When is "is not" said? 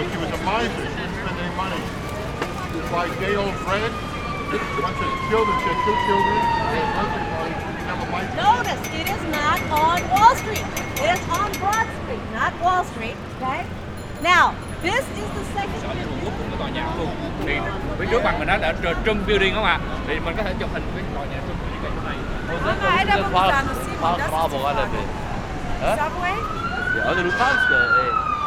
9.14-9.60